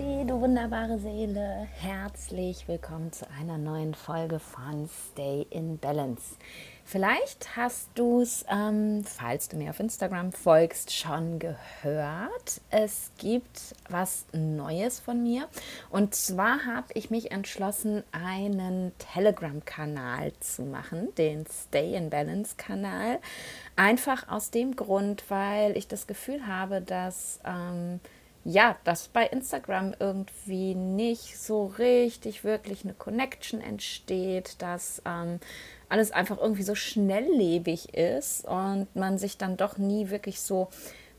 [0.00, 1.68] Namaste, du wunderbare Seele.
[1.74, 6.36] Herzlich willkommen zu einer neuen Folge von Stay in Balance.
[6.84, 12.60] Vielleicht hast du es, ähm, falls du mir auf Instagram folgst, schon gehört.
[12.70, 15.48] Es gibt was Neues von mir.
[15.90, 23.18] Und zwar habe ich mich entschlossen, einen Telegram-Kanal zu machen, den Stay in Balance-Kanal.
[23.76, 27.40] Einfach aus dem Grund, weil ich das Gefühl habe, dass...
[27.44, 28.00] Ähm,
[28.44, 35.40] ja, dass bei Instagram irgendwie nicht so richtig wirklich eine Connection entsteht, dass ähm,
[35.88, 40.68] alles einfach irgendwie so schnelllebig ist und man sich dann doch nie wirklich so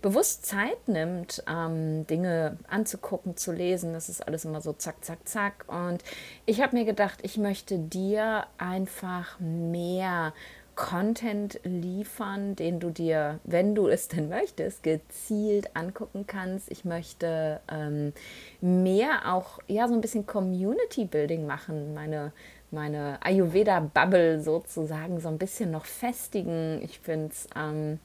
[0.02, 3.94] bewusst Zeit nimmt, ähm, Dinge anzugucken, zu lesen.
[3.94, 5.66] Das ist alles immer so zack, zack, zack.
[5.68, 6.04] Und
[6.46, 10.34] ich habe mir gedacht, ich möchte dir einfach mehr
[10.76, 16.72] Content liefern, den du dir, wenn du es denn möchtest, gezielt angucken kannst.
[16.72, 18.14] Ich möchte ähm,
[18.62, 22.32] mehr auch, ja, so ein bisschen Community Building machen, meine,
[22.72, 26.82] meine Ayurveda-Bubble sozusagen so ein bisschen noch festigen.
[26.84, 28.00] Ich finde es ähm,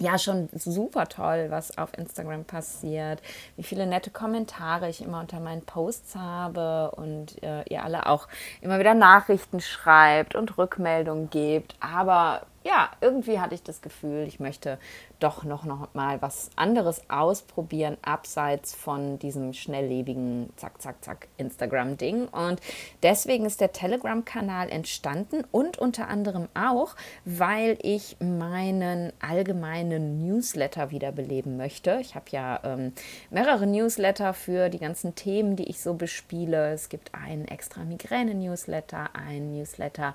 [0.00, 3.22] ja schon super toll, was auf Instagram passiert,
[3.56, 8.28] wie viele nette Kommentare ich immer unter meinen Posts habe und äh, ihr alle auch
[8.60, 11.76] immer wieder Nachrichten schreibt und Rückmeldungen gebt.
[11.80, 14.78] Aber ja, irgendwie hatte ich das Gefühl, ich möchte
[15.20, 22.26] doch noch, noch mal was anderes ausprobieren, abseits von diesem schnelllebigen Zack, Zack, Zack Instagram-Ding.
[22.28, 22.60] Und
[23.02, 31.58] deswegen ist der Telegram-Kanal entstanden und unter anderem auch, weil ich meinen allgemeinen Newsletter wiederbeleben
[31.58, 31.98] möchte.
[32.00, 32.92] Ich habe ja ähm,
[33.30, 36.72] mehrere Newsletter für die ganzen Themen, die ich so bespiele.
[36.72, 40.14] Es gibt einen extra Migräne-Newsletter, einen Newsletter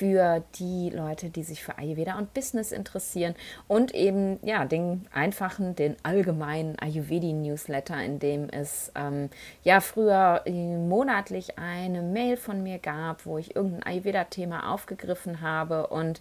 [0.00, 3.34] für die Leute, die sich für Ayurveda und Business interessieren
[3.68, 9.28] und eben ja den einfachen, den allgemeinen Ayurvedi-Newsletter, in dem es ähm,
[9.62, 15.88] ja früher äh, monatlich eine Mail von mir gab, wo ich irgendein Ayurveda-Thema aufgegriffen habe
[15.88, 16.18] und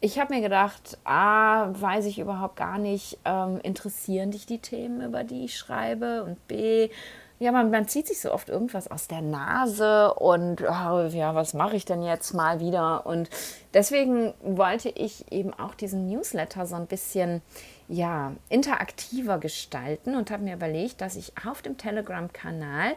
[0.00, 5.02] ich habe mir gedacht, A, weiß ich überhaupt gar nicht, ähm, interessieren dich die Themen,
[5.02, 6.90] über die ich schreibe und B,
[7.38, 11.52] ja, man, man zieht sich so oft irgendwas aus der Nase und oh, ja, was
[11.52, 13.06] mache ich denn jetzt mal wieder?
[13.06, 13.28] Und
[13.74, 17.42] deswegen wollte ich eben auch diesen Newsletter so ein bisschen
[17.88, 22.96] ja, interaktiver gestalten und habe mir überlegt, dass ich auf dem Telegram-Kanal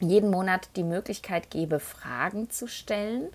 [0.00, 3.28] jeden Monat die Möglichkeit gebe, Fragen zu stellen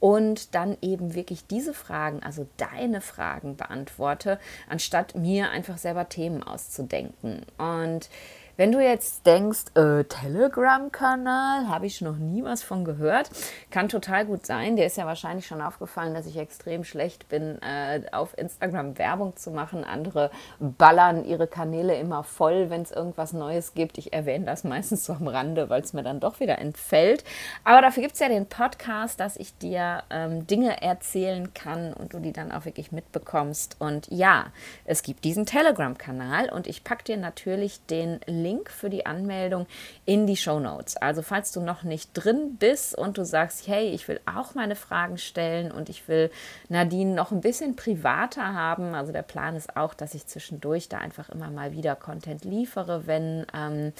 [0.00, 4.38] und dann eben wirklich diese Fragen, also deine Fragen beantworte,
[4.68, 7.42] anstatt mir einfach selber Themen auszudenken.
[7.58, 8.08] Und
[8.58, 13.30] wenn du jetzt denkst, äh, Telegram-Kanal, habe ich noch nie was von gehört,
[13.70, 14.74] kann total gut sein.
[14.74, 19.36] Dir ist ja wahrscheinlich schon aufgefallen, dass ich extrem schlecht bin, äh, auf Instagram Werbung
[19.36, 19.84] zu machen.
[19.84, 23.96] Andere ballern ihre Kanäle immer voll, wenn es irgendwas Neues gibt.
[23.96, 27.22] Ich erwähne das meistens so am Rande, weil es mir dann doch wieder entfällt.
[27.62, 32.12] Aber dafür gibt es ja den Podcast, dass ich dir ähm, Dinge erzählen kann und
[32.12, 33.76] du die dann auch wirklich mitbekommst.
[33.78, 34.46] Und ja,
[34.84, 39.66] es gibt diesen Telegram-Kanal und ich packe dir natürlich den Link Link für die Anmeldung
[40.06, 40.96] in die Show Notes.
[40.96, 44.74] Also falls du noch nicht drin bist und du sagst, hey, ich will auch meine
[44.74, 46.30] Fragen stellen und ich will
[46.68, 48.94] Nadine noch ein bisschen privater haben.
[48.94, 53.06] Also der Plan ist auch, dass ich zwischendurch da einfach immer mal wieder Content liefere,
[53.06, 53.92] wenn ähm,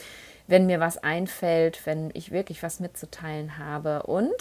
[0.49, 4.05] wenn mir was einfällt, wenn ich wirklich was mitzuteilen habe.
[4.05, 4.33] Und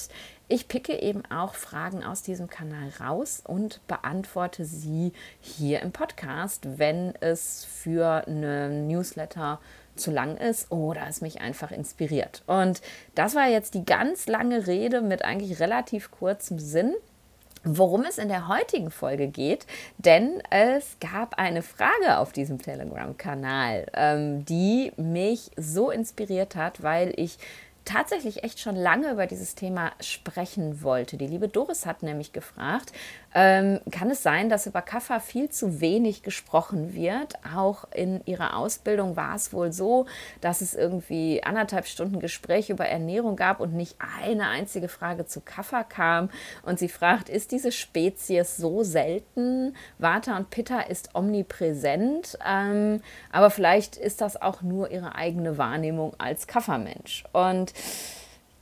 [0.47, 6.79] ich picke eben auch Fragen aus diesem Kanal raus und beantworte sie hier im Podcast,
[6.79, 9.59] wenn es für eine Newsletter
[9.97, 12.43] zu lang ist oder es mich einfach inspiriert.
[12.47, 12.81] Und
[13.15, 16.93] das war jetzt die ganz lange Rede mit eigentlich relativ kurzem Sinn
[17.63, 19.65] worum es in der heutigen Folge geht,
[19.97, 27.13] denn es gab eine Frage auf diesem Telegram-Kanal, ähm, die mich so inspiriert hat, weil
[27.17, 27.37] ich
[27.87, 31.17] tatsächlich echt schon lange über dieses Thema sprechen wollte.
[31.17, 32.91] Die liebe Doris hat nämlich gefragt,
[33.33, 37.35] ähm, kann es sein, dass über Kaffa viel zu wenig gesprochen wird?
[37.55, 40.05] Auch in ihrer Ausbildung war es wohl so,
[40.41, 45.41] dass es irgendwie anderthalb Stunden Gespräch über Ernährung gab und nicht eine einzige Frage zu
[45.41, 46.29] Kaffa kam.
[46.63, 49.75] Und sie fragt, ist diese Spezies so selten?
[49.97, 53.01] Vata und Pitta ist omnipräsent, ähm,
[53.31, 57.23] aber vielleicht ist das auch nur ihre eigene Wahrnehmung als Kaffermensch.
[57.33, 57.73] Und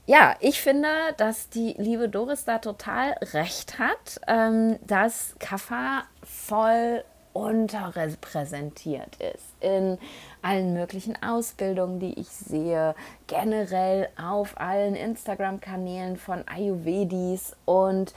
[0.06, 7.04] ja, ich finde, dass die liebe Doris da total recht hat, ähm, dass Kaffa voll
[7.32, 9.98] unterrepräsentiert ist in
[10.40, 12.94] allen möglichen Ausbildungen, die ich sehe,
[13.26, 18.14] generell auf allen Instagram-Kanälen von Ayurvedis und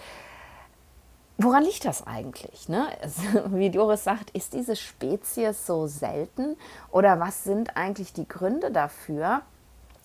[1.41, 2.67] Woran liegt das eigentlich?
[2.67, 2.89] Ne?
[3.01, 3.21] Also,
[3.55, 6.57] wie Doris sagt, ist diese Spezies so selten
[6.91, 9.41] oder was sind eigentlich die Gründe dafür?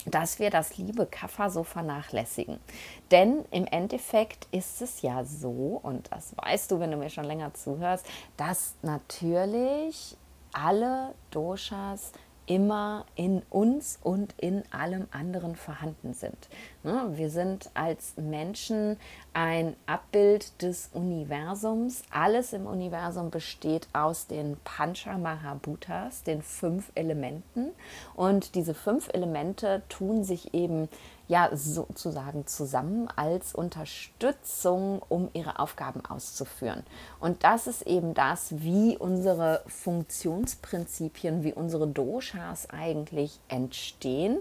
[0.07, 2.59] Dass wir das liebe Kaffer so vernachlässigen.
[3.11, 7.25] Denn im Endeffekt ist es ja so, und das weißt du, wenn du mir schon
[7.25, 8.07] länger zuhörst,
[8.37, 10.17] dass natürlich
[10.53, 12.13] alle Doshas
[12.47, 16.37] immer in uns und in allem anderen vorhanden sind.
[16.83, 18.99] Ne, wir sind als Menschen
[19.33, 22.03] ein Abbild des Universums.
[22.11, 27.71] Alles im Universum besteht aus den Pancha Mahabhutas, den fünf Elementen.
[28.15, 30.89] Und diese fünf Elemente tun sich eben
[31.29, 36.85] ja sozusagen zusammen als Unterstützung, um ihre Aufgaben auszuführen.
[37.21, 44.41] Und das ist eben das, wie unsere Funktionsprinzipien, wie unsere Doshas eigentlich entstehen.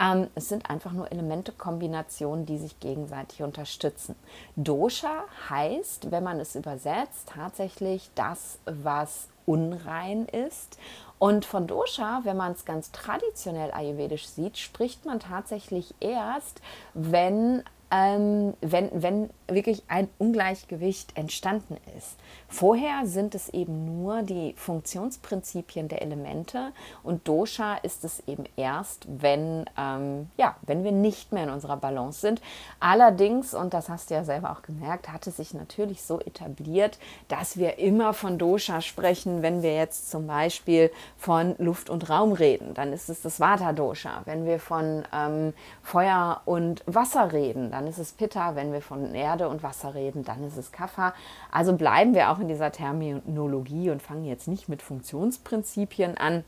[0.00, 4.14] Ähm, es sind einfach nur Elementekombinationen, die sich gegenseitig unterstützen.
[4.56, 10.78] Dosha heißt, wenn man es übersetzt, tatsächlich das, was unrein ist.
[11.18, 16.60] Und von Dosha, wenn man es ganz traditionell ayurvedisch sieht, spricht man tatsächlich erst,
[16.94, 22.16] wenn ähm, wenn, wenn wirklich ein Ungleichgewicht entstanden ist.
[22.48, 26.72] Vorher sind es eben nur die Funktionsprinzipien der Elemente
[27.02, 31.76] und Dosha ist es eben erst, wenn, ähm, ja, wenn wir nicht mehr in unserer
[31.76, 32.40] Balance sind.
[32.80, 36.98] Allerdings, und das hast du ja selber auch gemerkt, hat es sich natürlich so etabliert,
[37.28, 42.32] dass wir immer von Dosha sprechen, wenn wir jetzt zum Beispiel von Luft und Raum
[42.32, 42.74] reden.
[42.74, 44.22] Dann ist es das Vata-Dosha.
[44.24, 45.52] Wenn wir von ähm,
[45.82, 48.54] Feuer und Wasser reden, dann ist es Pitta.
[48.54, 51.14] Wenn wir von Erde und Wasser reden, dann ist es Kapha.
[51.52, 56.44] Also bleiben wir auch in dieser Terminologie und fangen jetzt nicht mit Funktionsprinzipien an.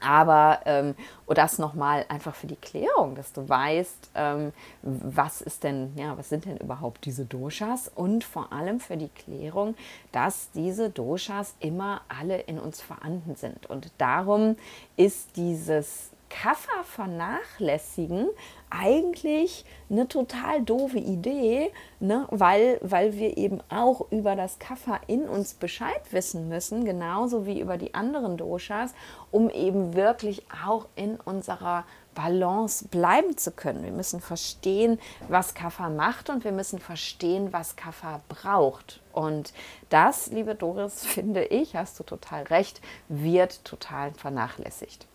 [0.00, 0.94] Aber ähm,
[1.28, 4.52] das nochmal einfach für die Klärung, dass du weißt, ähm,
[4.82, 9.08] was ist denn, ja, was sind denn überhaupt diese Doshas und vor allem für die
[9.08, 9.74] Klärung,
[10.12, 13.66] dass diese Doshas immer alle in uns vorhanden sind.
[13.66, 14.56] Und darum
[14.96, 18.28] ist dieses Kaffer vernachlässigen
[18.70, 21.70] eigentlich eine total doofe Idee,
[22.00, 22.26] ne?
[22.30, 27.60] weil, weil wir eben auch über das Kaffer in uns Bescheid wissen müssen, genauso wie
[27.60, 28.94] über die anderen Doshas,
[29.30, 31.84] um eben wirklich auch in unserer
[32.14, 33.84] Balance bleiben zu können.
[33.84, 34.98] Wir müssen verstehen,
[35.28, 39.02] was Kaffer macht und wir müssen verstehen, was Kaffer braucht.
[39.12, 39.52] Und
[39.90, 45.06] das, liebe Doris, finde ich, hast du total recht, wird total vernachlässigt.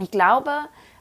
[0.00, 0.52] Ich glaube,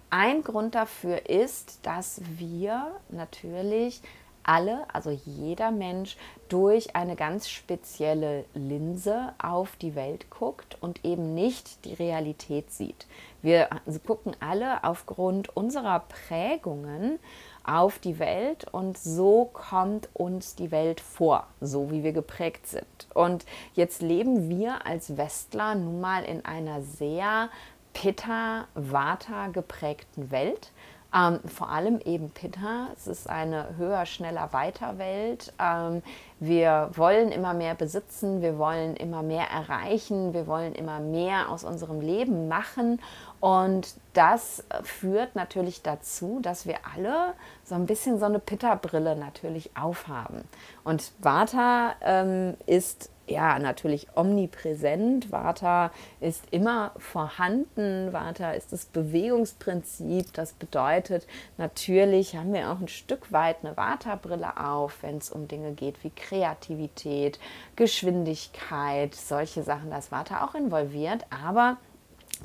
[0.09, 4.01] ein Grund dafür ist, dass wir natürlich
[4.41, 6.17] alle, also jeder Mensch,
[6.49, 13.05] durch eine ganz spezielle Linse auf die Welt guckt und eben nicht die Realität sieht.
[13.41, 13.69] Wir
[14.05, 17.19] gucken alle aufgrund unserer Prägungen
[17.65, 23.07] auf die Welt und so kommt uns die Welt vor, so wie wir geprägt sind.
[23.13, 27.49] Und jetzt leben wir als Westler nun mal in einer sehr
[27.97, 30.71] Pitta-Vata geprägten Welt.
[31.15, 32.89] Ähm, vor allem eben Pitta.
[32.95, 35.51] Es ist eine höher, schneller, weiter Welt.
[35.59, 36.03] Ähm,
[36.39, 41.63] wir wollen immer mehr besitzen, wir wollen immer mehr erreichen, wir wollen immer mehr aus
[41.63, 43.01] unserem Leben machen.
[43.39, 49.71] Und das führt natürlich dazu, dass wir alle so ein bisschen so eine Pitta-Brille natürlich
[49.75, 50.43] aufhaben.
[50.83, 55.31] Und Vata ähm, ist ja, natürlich omnipräsent.
[55.31, 55.91] Vata
[56.21, 58.13] ist immer vorhanden.
[58.13, 60.33] Vata ist das Bewegungsprinzip.
[60.33, 65.47] Das bedeutet, natürlich haben wir auch ein Stück weit eine Vata-Brille auf, wenn es um
[65.47, 67.39] Dinge geht wie Kreativität,
[67.75, 69.91] Geschwindigkeit, solche Sachen.
[69.91, 71.77] Das Vata auch involviert, aber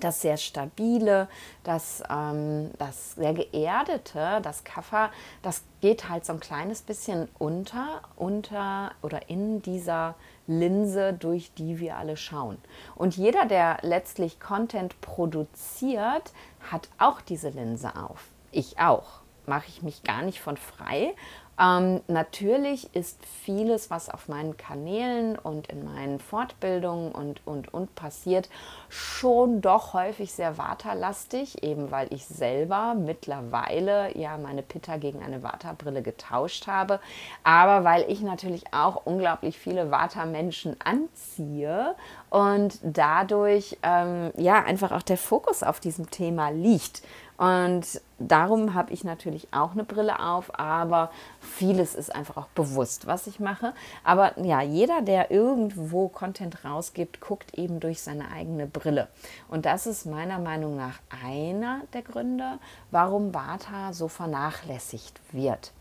[0.00, 1.28] das sehr stabile,
[1.64, 5.10] das, ähm, das sehr geerdete, das Kaffer,
[5.42, 10.14] das geht halt so ein kleines bisschen unter, unter oder in dieser
[10.46, 12.58] Linse, durch die wir alle schauen.
[12.94, 16.32] Und jeder, der letztlich Content produziert,
[16.70, 18.28] hat auch diese Linse auf.
[18.50, 19.22] Ich auch.
[19.46, 21.14] Mache ich mich gar nicht von frei,
[21.61, 27.94] ähm, natürlich ist vieles, was auf meinen Kanälen und in meinen Fortbildungen und, und, und
[27.94, 28.49] passiert,
[28.88, 35.42] schon doch häufig sehr waterlastig, eben weil ich selber mittlerweile ja meine Pitta gegen eine
[35.42, 37.00] Waterbrille getauscht habe,
[37.44, 41.94] aber weil ich natürlich auch unglaublich viele Watermenschen anziehe
[42.30, 47.02] und dadurch ähm, ja einfach auch der Fokus auf diesem Thema liegt.
[47.42, 53.08] Und darum habe ich natürlich auch eine Brille auf, aber vieles ist einfach auch bewusst,
[53.08, 53.75] was ich mache.
[54.04, 59.08] Aber ja, jeder, der irgendwo Content rausgibt, guckt eben durch seine eigene Brille.
[59.49, 62.61] Und das ist meiner Meinung nach einer der Gründe,
[62.92, 65.72] warum Vata so vernachlässigt wird.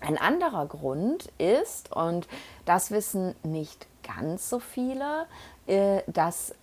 [0.00, 2.28] Ein anderer Grund ist, und
[2.66, 5.26] das wissen nicht ganz so viele,
[5.66, 6.54] äh, dass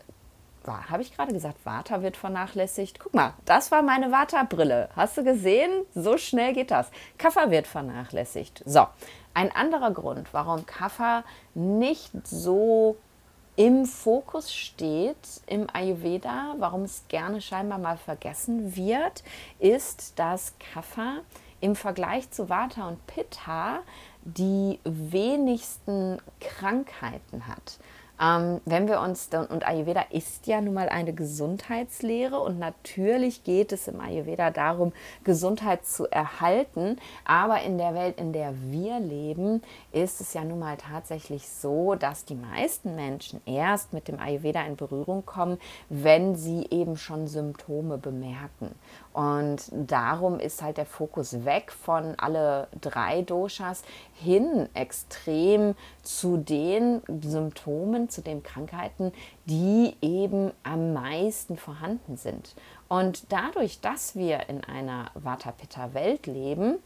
[0.68, 3.00] habe ich gerade gesagt, Vata wird vernachlässigt?
[3.00, 4.90] Guck mal, das war meine Vata-Brille.
[4.96, 5.72] Hast du gesehen?
[5.96, 6.90] So schnell geht das.
[7.18, 8.64] Kapha wird vernachlässigt.
[8.66, 8.86] So,
[9.34, 12.98] ein anderer Grund, warum Kapha nicht so
[13.56, 19.24] im Fokus steht im Ayurveda, warum es gerne scheinbar mal vergessen wird,
[19.60, 21.18] ist, dass Kapha
[21.60, 23.80] im Vergleich zu Vata und Pitta
[24.24, 27.78] die wenigsten Krankheiten hat.
[28.22, 33.72] Ähm, wenn wir uns, und Ayurveda ist ja nun mal eine Gesundheitslehre und natürlich geht
[33.72, 39.64] es im Ayurveda darum, Gesundheit zu erhalten, aber in der Welt, in der wir leben,
[39.92, 44.62] ist es ja nun mal tatsächlich so, dass die meisten Menschen erst mit dem Ayurveda
[44.66, 45.58] in Berührung kommen,
[45.90, 48.76] wenn sie eben schon Symptome bemerken.
[49.14, 57.02] Und darum ist halt der Fokus weg von alle drei Doshas hin extrem zu den
[57.22, 59.12] Symptomen, zu den Krankheiten,
[59.46, 62.56] die eben am meisten vorhanden sind.
[62.88, 66.80] Und dadurch, dass wir in einer Vata-Pitta-Welt leben,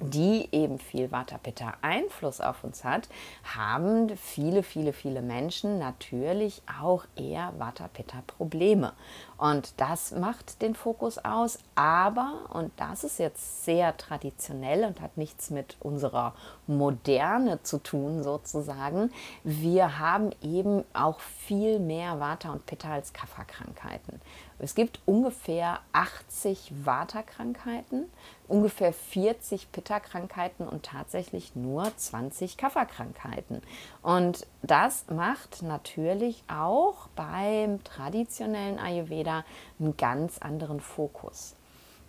[0.00, 3.08] die eben viel Vata-Pitta Einfluss auf uns hat,
[3.44, 8.94] haben viele, viele, viele Menschen natürlich auch eher Vata-Pitta Probleme.
[9.36, 11.58] Und das macht den Fokus aus.
[11.74, 16.34] Aber, und das ist jetzt sehr traditionell und hat nichts mit unserer
[16.66, 19.10] Moderne zu tun, sozusagen,
[19.44, 24.20] wir haben eben auch viel mehr Vata und Pitta als Kapha-Krankheiten.
[24.58, 28.04] Es gibt ungefähr 80 Vata-Krankheiten,
[28.48, 33.62] ungefähr 40 Pitta-Krankheiten und tatsächlich nur 20 Kapha-Krankheiten.
[34.02, 39.44] Und das macht natürlich auch beim traditionellen Ayurveda
[39.80, 41.56] einen ganz anderen Fokus.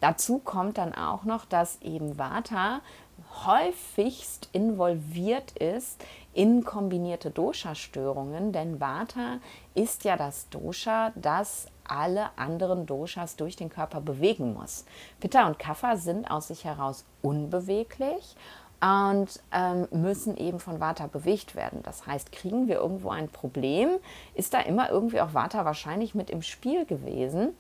[0.03, 2.81] Dazu kommt dann auch noch, dass eben Vata
[3.45, 9.39] häufigst involviert ist in kombinierte Dosha-Störungen, denn Vata
[9.75, 14.85] ist ja das Dosha, das alle anderen Doshas durch den Körper bewegen muss.
[15.19, 18.35] Pitta und Kapha sind aus sich heraus unbeweglich
[18.81, 21.81] und ähm, müssen eben von Vata bewegt werden.
[21.83, 23.89] Das heißt, kriegen wir irgendwo ein Problem,
[24.33, 27.55] ist da immer irgendwie auch Vata wahrscheinlich mit im Spiel gewesen.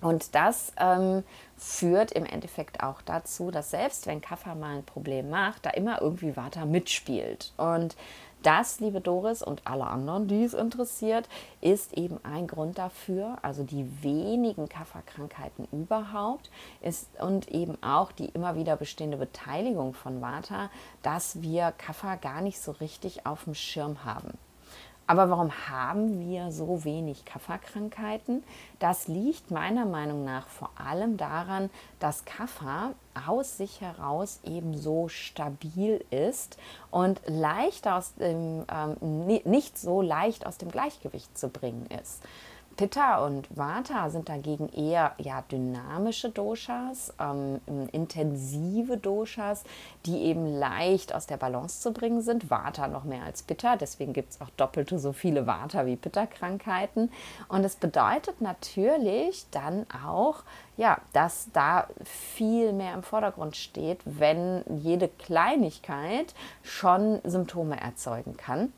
[0.00, 1.24] Und das ähm,
[1.56, 6.00] führt im Endeffekt auch dazu, dass selbst wenn Kapha mal ein Problem macht, da immer
[6.00, 7.52] irgendwie Vata mitspielt.
[7.56, 7.96] Und
[8.42, 11.28] das, liebe Doris und alle anderen, die es interessiert,
[11.60, 18.26] ist eben ein Grund dafür, also die wenigen Kafferkrankheiten überhaupt ist und eben auch die
[18.26, 20.70] immer wieder bestehende Beteiligung von Vata,
[21.02, 24.38] dass wir Kaffer gar nicht so richtig auf dem Schirm haben.
[25.08, 28.44] Aber warum haben wir so wenig Kafferkrankheiten?
[28.78, 32.92] Das liegt meiner Meinung nach vor allem daran, dass Kaffer
[33.26, 36.58] aus sich heraus eben so stabil ist
[36.90, 42.22] und leicht aus dem, ähm, nicht so leicht aus dem Gleichgewicht zu bringen ist.
[42.78, 49.64] Pitta und Vata sind dagegen eher ja, dynamische Doshas, ähm, intensive Doshas,
[50.06, 52.50] die eben leicht aus der Balance zu bringen sind.
[52.50, 57.10] Vata noch mehr als Pitta, deswegen gibt es auch doppelte so viele Vata wie Pitta-Krankheiten.
[57.48, 60.44] Und es bedeutet natürlich dann auch,
[60.76, 66.32] ja, dass da viel mehr im Vordergrund steht, wenn jede Kleinigkeit
[66.62, 68.72] schon Symptome erzeugen kann.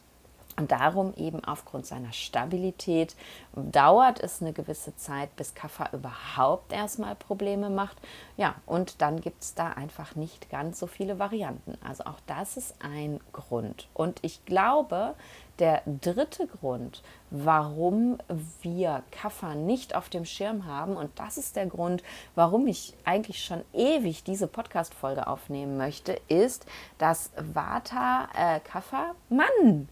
[0.60, 3.16] Und darum eben aufgrund seiner Stabilität
[3.54, 7.96] dauert es eine gewisse Zeit, bis Kaffer überhaupt erstmal Probleme macht.
[8.36, 11.78] Ja, und dann gibt es da einfach nicht ganz so viele Varianten.
[11.82, 13.88] Also auch das ist ein Grund.
[13.94, 15.14] Und ich glaube,
[15.60, 18.18] der dritte Grund, warum
[18.60, 22.02] wir Kaffer nicht auf dem Schirm haben, und das ist der Grund,
[22.34, 26.66] warum ich eigentlich schon ewig diese Podcast-Folge aufnehmen möchte, ist,
[26.98, 29.88] dass Vata, äh, Kaffer, Mann,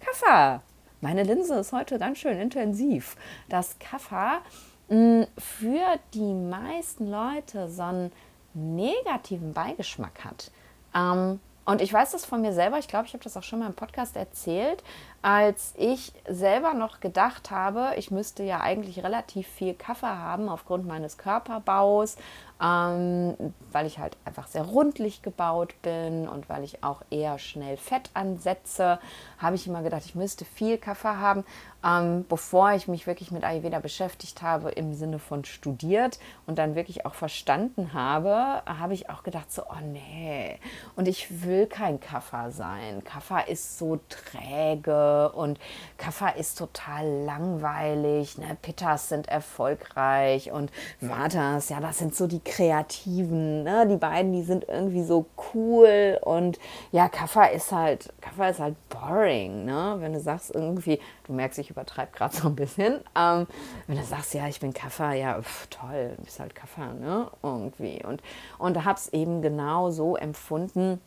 [0.00, 0.62] Kaffer.
[1.00, 3.16] Meine Linse ist heute ganz schön intensiv.
[3.48, 4.40] Das Kaffer
[4.88, 8.12] mm, für die meisten Leute so einen
[8.54, 10.50] negativen Beigeschmack hat.
[10.94, 13.60] Ähm, und ich weiß das von mir selber, ich glaube, ich habe das auch schon
[13.60, 14.82] mal im Podcast erzählt,
[15.22, 20.86] als ich selber noch gedacht habe, ich müsste ja eigentlich relativ viel Kaffee haben aufgrund
[20.86, 22.16] meines Körperbaus,
[22.62, 23.34] ähm,
[23.72, 28.10] weil ich halt einfach sehr rundlich gebaut bin und weil ich auch eher schnell Fett
[28.14, 28.98] ansetze,
[29.38, 31.44] habe ich immer gedacht, ich müsste viel Kaffee haben.
[31.82, 36.74] Ähm, bevor ich mich wirklich mit Ayurveda beschäftigt habe, im Sinne von studiert und dann
[36.74, 40.58] wirklich auch verstanden habe, habe ich auch gedacht, so, oh nee,
[40.96, 43.02] und ich will kein Kaffee sein.
[43.02, 45.58] Kaffee ist so träge und
[45.96, 48.58] Kaffa ist total langweilig, ne?
[48.60, 53.86] Pittas sind erfolgreich und Vatas, ja, das sind so die Kreativen, ne?
[53.86, 56.58] die beiden, die sind irgendwie so cool und
[56.90, 59.96] ja, Kaffa ist halt, Kaffa ist halt boring, ne?
[60.00, 63.46] wenn du sagst irgendwie, du merkst, ich übertreibe gerade so ein bisschen, ähm,
[63.86, 67.30] wenn du sagst, ja, ich bin Kaffa, ja, pf, toll, du bist halt Kaffa, ne,
[67.44, 68.20] irgendwie und,
[68.58, 71.00] und hab's eben genau so empfunden,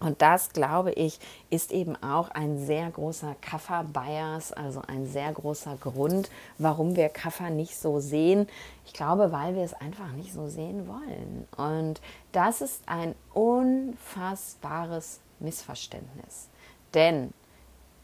[0.00, 1.20] und das, glaube ich,
[1.50, 7.50] ist eben auch ein sehr großer Kaffer-Bias, also ein sehr großer Grund, warum wir Kaffer
[7.50, 8.48] nicht so sehen.
[8.84, 11.46] Ich glaube, weil wir es einfach nicht so sehen wollen.
[11.56, 12.00] Und
[12.32, 16.48] das ist ein unfassbares Missverständnis.
[16.92, 17.32] Denn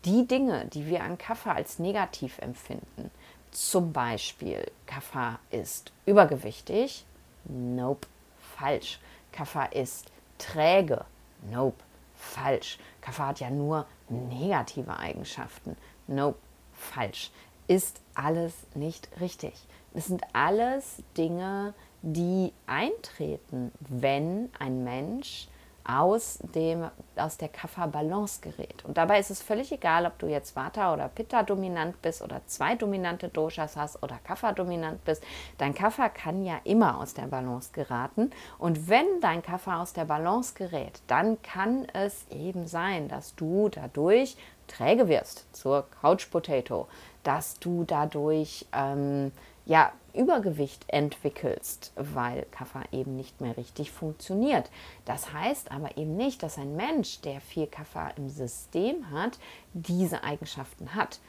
[0.05, 3.11] die Dinge, die wir an Kaffer als negativ empfinden,
[3.51, 7.05] zum Beispiel Kaffer ist übergewichtig,
[7.45, 8.07] nope,
[8.57, 9.01] falsch.
[9.33, 11.05] Kaffer ist träge,
[11.49, 11.83] Nope,
[12.15, 12.79] falsch.
[13.01, 15.77] Kaffee hat ja nur negative Eigenschaften.
[16.07, 16.39] Nope,
[16.73, 17.31] falsch.
[17.67, 19.55] Ist alles nicht richtig.
[19.95, 25.49] Es sind alles Dinge, die eintreten, wenn ein Mensch
[25.85, 28.85] aus, dem, aus der Kapha-Balance gerät.
[28.85, 32.41] Und dabei ist es völlig egal, ob du jetzt Vata oder Pitta dominant bist oder
[32.47, 35.23] zwei dominante Doshas hast oder Kapha dominant bist.
[35.59, 38.31] Dein Kapha kann ja immer aus der Balance geraten.
[38.59, 43.69] Und wenn dein Kapha aus der Balance gerät, dann kann es eben sein, dass du
[43.69, 46.87] dadurch träge wirst zur Couch Potato,
[47.23, 49.33] dass du dadurch ähm,
[49.67, 54.71] ja, Übergewicht entwickelst, weil Kaffer eben nicht mehr richtig funktioniert.
[55.05, 59.39] Das heißt aber eben nicht, dass ein Mensch, der viel Kaffer im System hat,
[59.73, 61.21] diese Eigenschaften hat.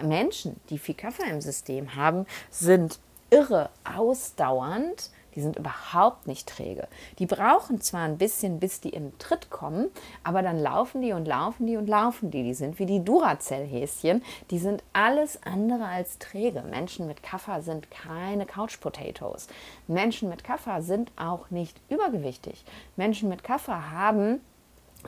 [0.00, 6.88] Menschen, die viel Kaffer im System haben, sind irre ausdauernd die sind überhaupt nicht träge.
[7.18, 9.90] Die brauchen zwar ein bisschen, bis die in Tritt kommen,
[10.24, 12.42] aber dann laufen die und laufen die und laufen die.
[12.42, 14.22] Die sind wie die Duracell-Häschen.
[14.50, 16.62] Die sind alles andere als träge.
[16.62, 19.48] Menschen mit Kaffer sind keine Couch Potatoes.
[19.86, 22.64] Menschen mit Kaffer sind auch nicht übergewichtig.
[22.96, 24.40] Menschen mit Kaffer haben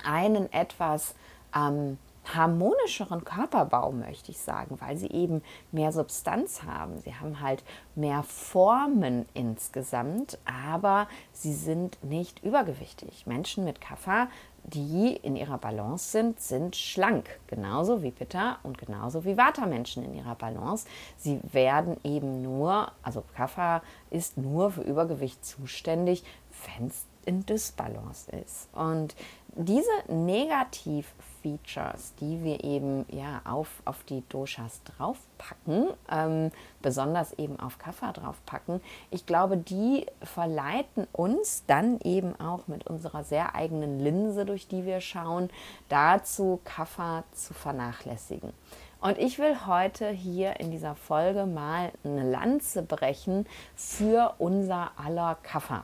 [0.04, 1.14] einen etwas
[1.54, 7.00] ähm, harmonischeren Körperbau, möchte ich sagen, weil sie eben mehr Substanz haben.
[7.00, 13.26] Sie haben halt mehr Formen insgesamt, aber sie sind nicht übergewichtig.
[13.26, 14.28] Menschen mit Kaffer,
[14.64, 20.14] die in ihrer Balance sind, sind schlank, genauso wie Pitta und genauso wie Vata-Menschen in
[20.14, 20.86] ihrer Balance.
[21.16, 26.22] Sie werden eben nur, also Kaffer ist nur für Übergewicht zuständig,
[26.66, 28.68] wenn es in Dysbalance ist.
[28.74, 29.14] Und
[29.54, 37.76] diese Negativ-Features, die wir eben ja auf, auf die Doshas draufpacken, ähm, besonders eben auf
[37.78, 38.80] Kapha draufpacken,
[39.10, 44.86] ich glaube, die verleiten uns dann eben auch mit unserer sehr eigenen Linse, durch die
[44.86, 45.50] wir schauen,
[45.90, 48.54] dazu Kapha zu vernachlässigen.
[49.02, 55.36] Und ich will heute hier in dieser Folge mal eine Lanze brechen für unser aller
[55.42, 55.82] Kapha.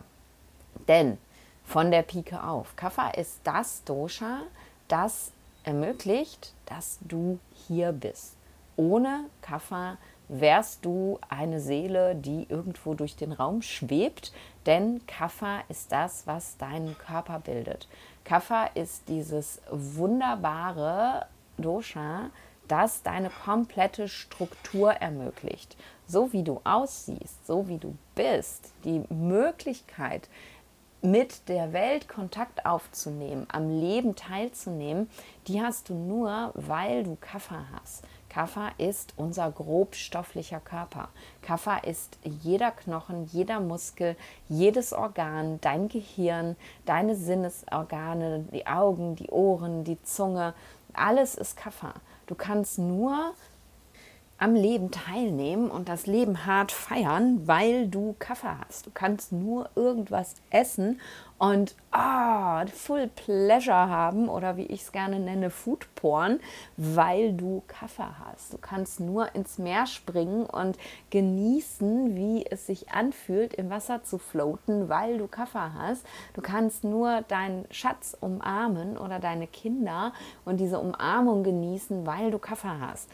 [0.86, 1.18] Denn
[1.68, 2.76] von der Pike auf.
[2.76, 4.40] Kapha ist das Dosha,
[4.88, 5.32] das
[5.64, 8.36] ermöglicht, dass du hier bist.
[8.76, 14.32] Ohne Kapha wärst du eine Seele, die irgendwo durch den Raum schwebt,
[14.64, 17.86] denn Kapha ist das, was deinen Körper bildet.
[18.24, 21.26] Kapha ist dieses wunderbare
[21.58, 22.30] Dosha,
[22.66, 25.76] das deine komplette Struktur ermöglicht.
[26.06, 30.28] So wie du aussiehst, so wie du bist, die Möglichkeit,
[31.02, 35.08] mit der Welt Kontakt aufzunehmen, am Leben teilzunehmen,
[35.46, 38.04] die hast du nur, weil du Kaffa hast.
[38.28, 41.08] Kaffa ist unser grobstofflicher Körper.
[41.42, 44.16] Kaffa ist jeder Knochen, jeder Muskel,
[44.48, 50.54] jedes Organ, dein Gehirn, deine Sinnesorgane, die Augen, die Ohren, die Zunge.
[50.92, 51.94] Alles ist Kaffa.
[52.26, 53.32] Du kannst nur
[54.38, 58.86] am Leben teilnehmen und das Leben hart feiern, weil du Kaffee hast.
[58.86, 61.00] Du kannst nur irgendwas essen
[61.38, 66.40] und oh, Full Pleasure haben oder wie ich es gerne nenne, Food Porn,
[66.76, 68.52] weil du Kaffee hast.
[68.52, 70.78] Du kannst nur ins Meer springen und
[71.10, 76.04] genießen, wie es sich anfühlt, im Wasser zu floaten, weil du Kaffee hast.
[76.34, 80.12] Du kannst nur deinen Schatz umarmen oder deine Kinder
[80.44, 83.08] und diese Umarmung genießen, weil du Kaffee hast.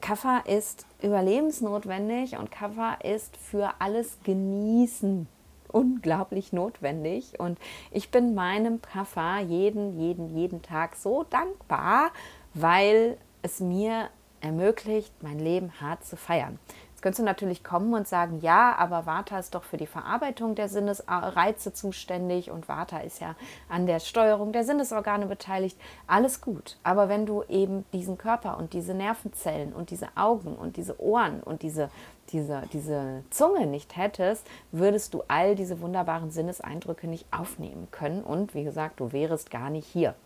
[0.00, 5.28] Kaffer ist überlebensnotwendig und Kaffer ist für alles Genießen
[5.70, 7.38] unglaublich notwendig.
[7.38, 7.58] Und
[7.90, 12.10] ich bin meinem Kaffer jeden, jeden, jeden Tag so dankbar,
[12.54, 14.08] weil es mir
[14.40, 16.58] ermöglicht, mein Leben hart zu feiern.
[16.98, 20.56] Jetzt könntest du natürlich kommen und sagen, ja, aber Vata ist doch für die Verarbeitung
[20.56, 23.36] der Sinnesreize zuständig und Vata ist ja
[23.68, 25.78] an der Steuerung der Sinnesorgane beteiligt.
[26.08, 26.76] Alles gut.
[26.82, 31.40] Aber wenn du eben diesen Körper und diese Nervenzellen und diese Augen und diese Ohren
[31.40, 31.88] und diese,
[32.32, 38.24] diese, diese Zunge nicht hättest, würdest du all diese wunderbaren Sinneseindrücke nicht aufnehmen können.
[38.24, 40.16] Und wie gesagt, du wärest gar nicht hier.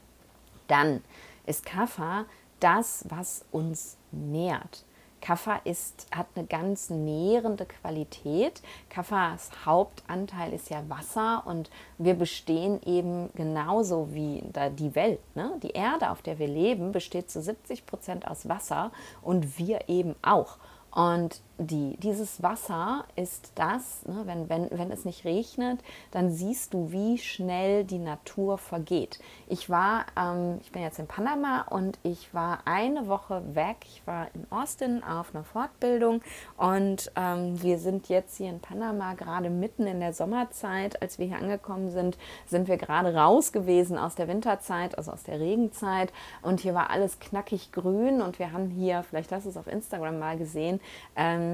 [0.69, 1.05] Dann
[1.45, 2.25] ist Kapha
[2.61, 4.87] das, was uns nährt.
[5.23, 8.61] Kaffer ist, hat eine ganz nährende Qualität.
[8.91, 14.43] Kaffers Hauptanteil ist ja Wasser und wir bestehen eben genauso wie
[14.79, 15.21] die Welt.
[15.35, 15.59] Ne?
[15.63, 18.91] Die Erde, auf der wir leben, besteht zu 70 Prozent aus Wasser
[19.23, 20.59] und wir eben auch.
[20.91, 26.75] Und die, dieses Wasser ist das, ne, wenn, wenn, wenn es nicht regnet, dann siehst
[26.75, 29.19] du, wie schnell die Natur vergeht.
[29.49, 33.77] Ich war, ähm, ich bin jetzt in Panama und ich war eine Woche weg.
[33.87, 36.23] Ich war in Austin auf einer Fortbildung
[36.57, 41.01] und ähm, wir sind jetzt hier in Panama gerade mitten in der Sommerzeit.
[41.03, 45.23] Als wir hier angekommen sind, sind wir gerade raus gewesen aus der Winterzeit, also aus
[45.23, 49.51] der Regenzeit und hier war alles knackig grün und wir haben hier, vielleicht hast du
[49.51, 50.81] es auf Instagram mal gesehen,
[51.17, 51.52] ähm,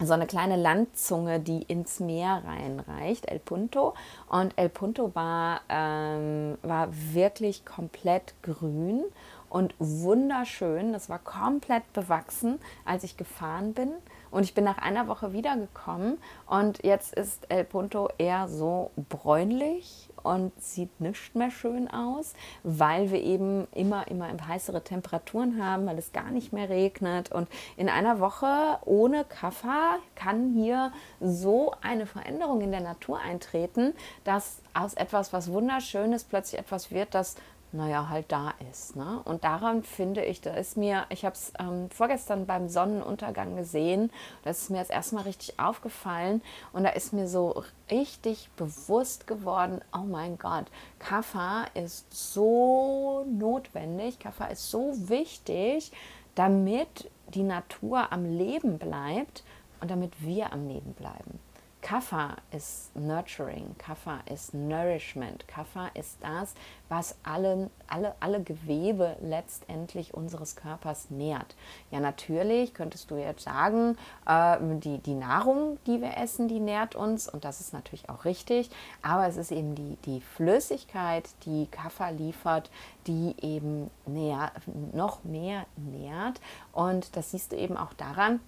[0.00, 3.94] so eine kleine Landzunge, die ins Meer reinreicht, El Punto.
[4.28, 9.04] Und El Punto war, ähm, war wirklich komplett grün
[9.48, 10.92] und wunderschön.
[10.92, 13.90] Das war komplett bewachsen, als ich gefahren bin.
[14.30, 20.10] Und ich bin nach einer Woche wiedergekommen und jetzt ist El Punto eher so bräunlich
[20.26, 25.98] und sieht nicht mehr schön aus, weil wir eben immer, immer heißere Temperaturen haben, weil
[25.98, 27.32] es gar nicht mehr regnet.
[27.32, 33.94] Und in einer Woche ohne Kaffer kann hier so eine Veränderung in der Natur eintreten,
[34.24, 37.36] dass aus etwas, was wunderschönes, plötzlich etwas wird, das
[37.72, 38.96] naja, halt da ist.
[38.96, 39.20] Ne?
[39.24, 44.10] Und daran finde ich, da ist mir, ich habe es ähm, vorgestern beim Sonnenuntergang gesehen,
[44.44, 49.80] da ist mir jetzt erstmal richtig aufgefallen und da ist mir so richtig bewusst geworden,
[49.92, 50.66] oh mein Gott,
[50.98, 55.92] Kaffa ist so notwendig, Kaffa ist so wichtig,
[56.34, 59.42] damit die Natur am Leben bleibt
[59.80, 61.40] und damit wir am Leben bleiben.
[61.86, 66.54] Kapha ist Nurturing, Kapha ist Nourishment, Kapha ist das,
[66.88, 71.54] was alle, alle, alle Gewebe letztendlich unseres Körpers nährt.
[71.92, 73.96] Ja, natürlich könntest du jetzt sagen,
[74.26, 78.24] äh, die, die Nahrung, die wir essen, die nährt uns und das ist natürlich auch
[78.24, 78.68] richtig,
[79.00, 82.68] aber es ist eben die, die Flüssigkeit, die Kapha liefert,
[83.06, 84.50] die eben näher,
[84.92, 86.40] noch mehr nährt
[86.72, 88.40] und das siehst du eben auch daran,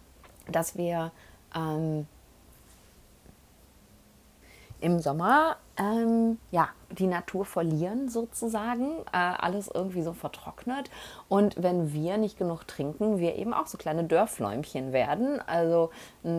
[0.51, 1.13] dass wir
[1.55, 2.09] ähm,
[4.81, 10.91] im Sommer ähm, ja, die Natur verlieren sozusagen, äh, alles irgendwie so vertrocknet.
[11.29, 15.41] Und wenn wir nicht genug trinken, wir eben auch so kleine Dörrfläumchen werden.
[15.47, 15.91] Also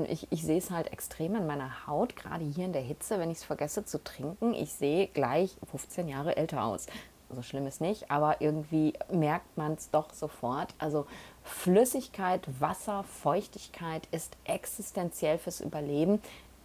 [0.08, 3.32] ich, ich sehe es halt extrem an meiner Haut, gerade hier in der Hitze, wenn
[3.32, 4.54] ich es vergesse zu trinken.
[4.54, 6.88] Ich sehe gleich 15 Jahre älter aus.
[7.32, 10.73] So schlimm ist nicht, aber irgendwie merkt man es doch sofort.
[10.80, 11.06] Also
[11.43, 16.21] Flüssigkeit, Wasser, Feuchtigkeit ist existenziell fürs Überleben.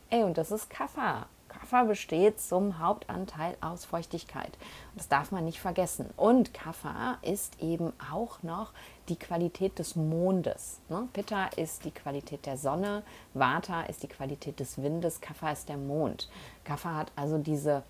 [0.08, 1.26] Ey, und das ist Kaffer.
[1.74, 4.56] Kaffer besteht zum Hauptanteil aus Feuchtigkeit.
[4.94, 6.08] Das darf man nicht vergessen.
[6.16, 8.72] Und Kaffer ist eben auch noch
[9.08, 10.78] die Qualität des Mondes.
[10.88, 11.08] Ne?
[11.12, 15.76] Pitta ist die Qualität der Sonne, Vata ist die Qualität des Windes, Kaffer ist der
[15.76, 16.28] Mond.
[16.62, 17.82] Kaffer hat also diese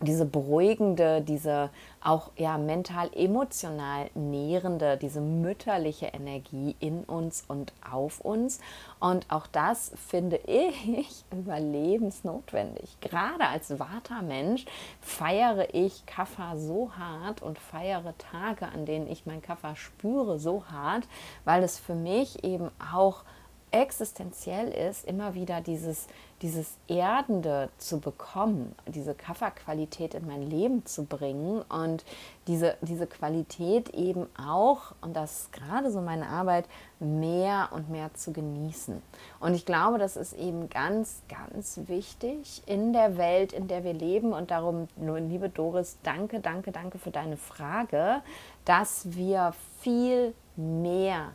[0.00, 8.20] diese beruhigende, diese auch ja mental emotional nährende, diese mütterliche Energie in uns und auf
[8.20, 8.60] uns
[9.00, 13.00] und auch das finde ich überlebensnotwendig.
[13.00, 14.66] Gerade als Vata-Mensch
[15.00, 20.64] feiere ich Kaffer so hart und feiere Tage, an denen ich mein Kaffer spüre, so
[20.70, 21.08] hart,
[21.44, 23.24] weil es für mich eben auch
[23.70, 26.06] existenziell ist, immer wieder dieses,
[26.42, 32.04] dieses Erdende zu bekommen, diese Kafferqualität in mein Leben zu bringen und
[32.46, 36.66] diese, diese Qualität eben auch, und das ist gerade so meine Arbeit,
[37.00, 39.02] mehr und mehr zu genießen.
[39.40, 43.92] Und ich glaube, das ist eben ganz, ganz wichtig in der Welt, in der wir
[43.92, 44.32] leben.
[44.32, 48.22] Und darum, liebe Doris, danke, danke, danke für deine Frage,
[48.64, 51.32] dass wir viel mehr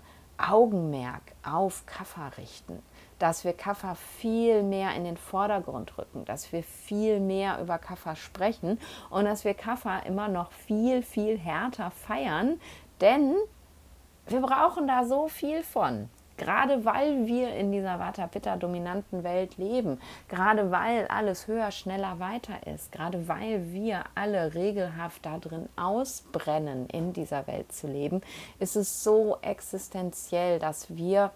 [0.50, 2.82] Augenmerk auf Kaffer richten,
[3.20, 8.16] dass wir Kaffer viel mehr in den Vordergrund rücken, dass wir viel mehr über Kaffer
[8.16, 8.80] sprechen
[9.10, 12.60] und dass wir Kaffer immer noch viel, viel härter feiern,
[13.00, 13.36] denn
[14.28, 16.10] wir brauchen da so viel von.
[16.44, 22.92] Gerade weil wir in dieser Vata-Pitta-dominanten Welt leben, gerade weil alles höher, schneller, weiter ist,
[22.92, 28.22] gerade weil wir alle regelhaft da drin ausbrennen, in dieser Welt zu leben,
[28.60, 31.32] ist es so existenziell, dass wir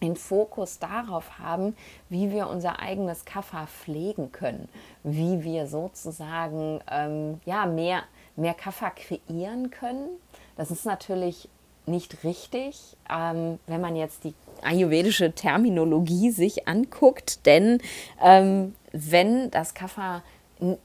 [0.00, 1.76] den Fokus darauf haben,
[2.08, 4.70] wie wir unser eigenes Kaffer pflegen können,
[5.02, 10.08] wie wir sozusagen ähm, ja, mehr, mehr Kaffer kreieren können.
[10.56, 11.50] Das ist natürlich
[11.88, 17.80] nicht richtig, ähm, wenn man jetzt die ayurvedische Terminologie sich anguckt, denn
[18.22, 20.22] ähm, wenn das Kaffer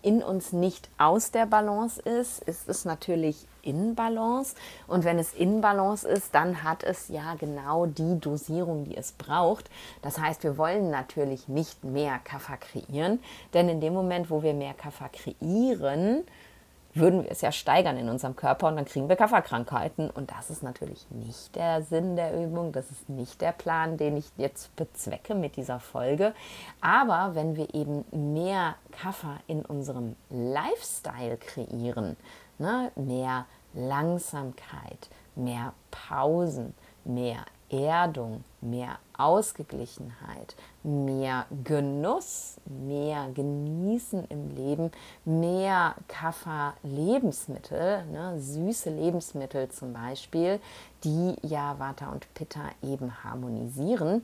[0.03, 4.55] in uns nicht aus der Balance ist, ist es natürlich in Balance.
[4.87, 9.13] Und wenn es in Balance ist, dann hat es ja genau die Dosierung, die es
[9.13, 9.69] braucht.
[10.01, 13.19] Das heißt, wir wollen natürlich nicht mehr Kaffer kreieren,
[13.53, 16.23] denn in dem Moment, wo wir mehr Kaffer kreieren,
[16.93, 20.09] würden wir es ja steigern in unserem Körper und dann kriegen wir Kafferkrankheiten.
[20.09, 24.17] Und das ist natürlich nicht der Sinn der Übung, das ist nicht der Plan, den
[24.17, 26.33] ich jetzt bezwecke mit dieser Folge.
[26.81, 32.15] Aber wenn wir eben mehr Kaffer in unserem Lifestyle kreieren,
[32.57, 44.91] ne, mehr Langsamkeit, mehr Pausen, mehr Erdung, mehr Ausgeglichenheit, mehr Genuss, mehr Genießen im Leben,
[45.25, 50.59] mehr Kaffer-Lebensmittel, ne, süße Lebensmittel zum Beispiel,
[51.03, 54.23] die ja Vata und Pitta eben harmonisieren.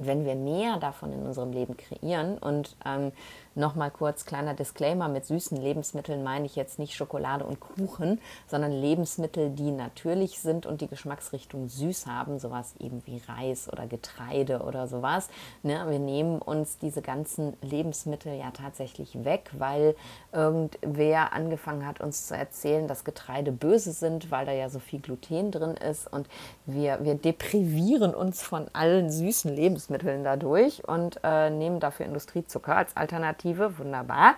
[0.00, 3.10] wenn wir mehr davon in unserem Leben kreieren und ähm,
[3.58, 8.70] Nochmal kurz kleiner Disclaimer, mit süßen Lebensmitteln meine ich jetzt nicht Schokolade und Kuchen, sondern
[8.70, 14.60] Lebensmittel, die natürlich sind und die Geschmacksrichtung süß haben, sowas eben wie Reis oder Getreide
[14.60, 15.28] oder sowas.
[15.64, 15.84] Ne?
[15.88, 19.96] Wir nehmen uns diese ganzen Lebensmittel ja tatsächlich weg, weil
[20.30, 25.00] irgendwer angefangen hat, uns zu erzählen, dass Getreide böse sind, weil da ja so viel
[25.00, 26.28] Gluten drin ist und
[26.64, 32.96] wir, wir deprivieren uns von allen süßen Lebensmitteln dadurch und äh, nehmen dafür Industriezucker als
[32.96, 34.36] Alternative Alternative, wunderbar.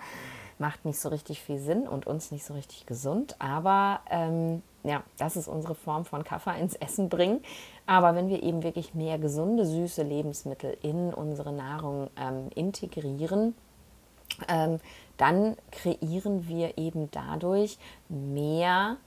[0.59, 5.03] Macht nicht so richtig viel Sinn und uns nicht so richtig gesund, aber ähm, ja,
[5.17, 7.41] das ist unsere Form von Kaffee ins Essen bringen.
[7.87, 13.55] Aber wenn wir eben wirklich mehr gesunde, süße Lebensmittel in unsere Nahrung ähm, integrieren,
[14.47, 14.79] ähm,
[15.17, 18.97] dann kreieren wir eben dadurch mehr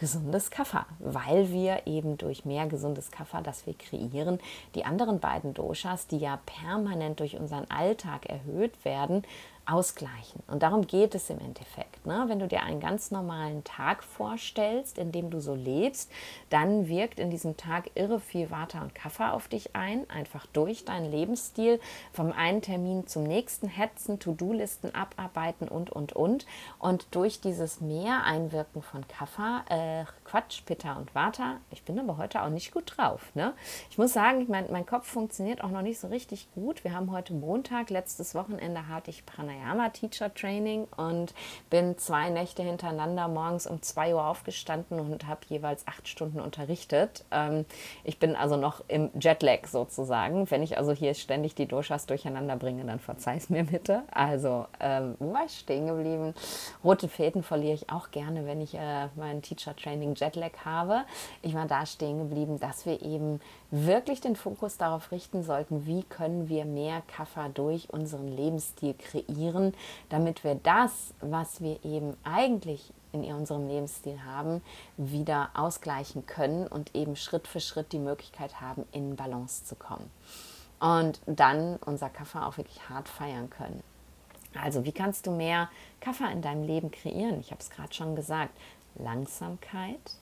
[0.00, 4.38] gesundes Kaffer, weil wir eben durch mehr gesundes Kaffer, das wir kreieren,
[4.74, 9.22] die anderen beiden Doshas, die ja permanent durch unseren Alltag erhöht werden,
[9.70, 10.42] ausgleichen.
[10.48, 12.04] Und darum geht es im Endeffekt.
[12.04, 12.24] Ne?
[12.26, 16.10] Wenn du dir einen ganz normalen Tag vorstellst, in dem du so lebst,
[16.48, 20.84] dann wirkt in diesem Tag irre viel Vata und Kaffer auf dich ein, einfach durch
[20.84, 21.80] deinen Lebensstil,
[22.12, 26.46] vom einen Termin zum nächsten hetzen, To-Do-Listen abarbeiten und, und, und.
[26.78, 32.16] Und durch dieses mehr Einwirken von Kaffer, äh, Quatsch, Pitta und Vata, ich bin aber
[32.16, 33.32] heute auch nicht gut drauf.
[33.34, 33.52] Ne?
[33.90, 36.84] Ich muss sagen, mein, mein Kopf funktioniert auch noch nicht so richtig gut.
[36.84, 41.34] Wir haben heute Montag, letztes Wochenende hatte ich Pranayama Teacher Training und
[41.68, 47.24] bin zwei Nächte hintereinander morgens um 2 Uhr aufgestanden und habe jeweils acht Stunden unterrichtet.
[47.32, 47.64] Ähm,
[48.04, 50.48] ich bin also noch im Jetlag sozusagen.
[50.48, 54.04] Wenn ich also hier ständig die Doshas durcheinander bringe, dann verzeih es mir bitte.
[54.12, 56.34] Also, ähm, wo war ich stehen geblieben?
[56.84, 61.04] Rote Fäden verliere ich auch gerne, wenn ich äh, mein Teacher Training Jetlag habe.
[61.42, 66.02] Ich war da stehen geblieben, dass wir eben wirklich den Fokus darauf richten sollten, wie
[66.02, 69.74] können wir mehr Kaffer durch unseren Lebensstil kreieren,
[70.08, 74.62] damit wir das, was wir eben eigentlich in unserem Lebensstil haben,
[74.96, 80.10] wieder ausgleichen können und eben Schritt für Schritt die Möglichkeit haben, in Balance zu kommen.
[80.78, 83.82] Und dann unser Kaffer auch wirklich hart feiern können.
[84.60, 85.68] Also, wie kannst du mehr
[86.00, 87.38] Kaffer in deinem Leben kreieren?
[87.40, 88.50] Ich habe es gerade schon gesagt.
[88.96, 90.16] Langsamkeit,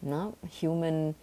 [0.00, 0.32] ne?
[0.62, 1.14] Human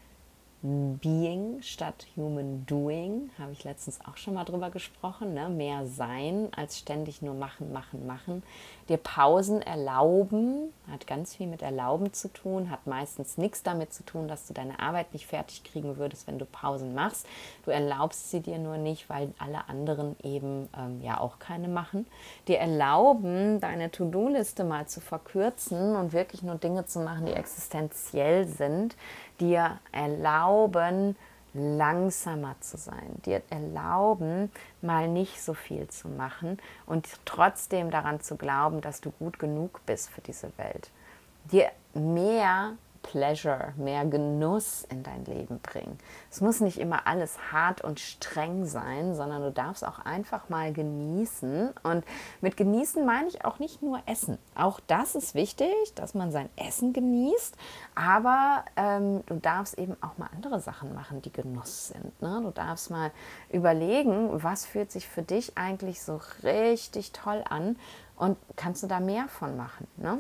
[0.64, 5.34] Being statt Human Doing, habe ich letztens auch schon mal drüber gesprochen.
[5.34, 5.50] Ne?
[5.50, 8.44] Mehr sein als ständig nur machen, machen, machen.
[8.92, 14.04] Dir Pausen erlauben, hat ganz viel mit Erlauben zu tun, hat meistens nichts damit zu
[14.04, 17.26] tun, dass du deine Arbeit nicht fertig kriegen würdest, wenn du Pausen machst.
[17.64, 22.06] Du erlaubst sie dir nur nicht, weil alle anderen eben ähm, ja auch keine machen.
[22.50, 28.46] Dir erlauben, deine To-Do-Liste mal zu verkürzen und wirklich nur Dinge zu machen, die existenziell
[28.46, 28.98] sind
[29.42, 31.16] dir erlauben,
[31.54, 38.38] langsamer zu sein, dir erlauben, mal nicht so viel zu machen und trotzdem daran zu
[38.38, 40.90] glauben, dass du gut genug bist für diese Welt.
[41.52, 45.98] Dir mehr Pleasure, mehr Genuss in dein Leben bringen.
[46.30, 50.72] Es muss nicht immer alles hart und streng sein, sondern du darfst auch einfach mal
[50.72, 51.72] genießen.
[51.84, 52.06] Und
[52.42, 54.38] mit genießen meine ich auch nicht nur Essen.
[54.56, 57.56] Auch das ist wichtig, dass man sein Essen genießt.
[57.96, 62.22] Aber ähm, du darfst eben auch mal andere Sachen machen, die Genuss sind.
[62.22, 62.42] Ne?
[62.44, 63.12] Du darfst mal
[63.50, 67.78] überlegen, was fühlt sich für dich eigentlich so richtig toll an
[68.16, 69.88] und kannst du da mehr von machen.
[69.98, 70.20] Ne?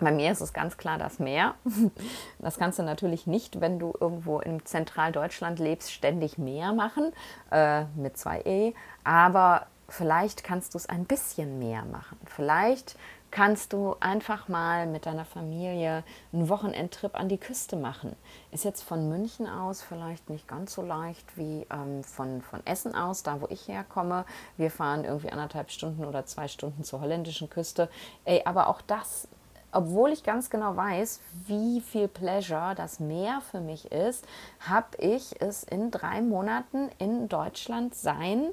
[0.00, 1.54] Bei mir ist es ganz klar das Meer.
[2.38, 7.12] Das kannst du natürlich nicht, wenn du irgendwo in Zentraldeutschland lebst, ständig Meer machen,
[7.50, 8.74] äh, mit zwei E.
[9.04, 12.18] Aber vielleicht kannst du es ein bisschen mehr machen.
[12.24, 12.96] Vielleicht
[13.30, 18.16] kannst du einfach mal mit deiner Familie einen Wochenendtrip an die Küste machen.
[18.50, 22.94] Ist jetzt von München aus vielleicht nicht ganz so leicht wie ähm, von, von Essen
[22.94, 24.24] aus, da wo ich herkomme.
[24.56, 27.88] Wir fahren irgendwie anderthalb Stunden oder zwei Stunden zur holländischen Küste.
[28.24, 29.28] Ey, aber auch das,
[29.72, 34.24] obwohl ich ganz genau weiß, wie viel Pleasure das Meer für mich ist,
[34.60, 38.50] habe ich es in drei Monaten in Deutschland sein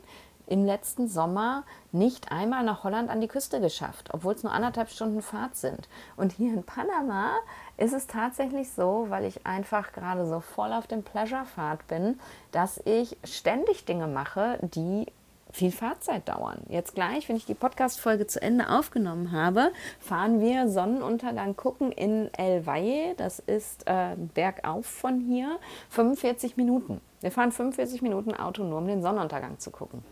[0.47, 4.89] im letzten Sommer nicht einmal nach Holland an die Küste geschafft, obwohl es nur anderthalb
[4.89, 5.89] Stunden Fahrt sind.
[6.15, 7.31] Und hier in Panama
[7.75, 12.19] ist es tatsächlich so, weil ich einfach gerade so voll auf dem Pleasure-Fahrt bin,
[12.51, 15.07] dass ich ständig Dinge mache, die
[15.57, 16.59] viel Fahrzeit dauern.
[16.69, 22.31] Jetzt gleich, wenn ich die Podcast-Folge zu Ende aufgenommen habe, fahren wir Sonnenuntergang gucken in
[22.35, 23.15] El Valle.
[23.17, 25.57] Das ist äh, bergauf von hier.
[25.89, 27.01] 45 Minuten.
[27.21, 30.03] Wir fahren 45 Minuten Auto nur, um den Sonnenuntergang zu gucken.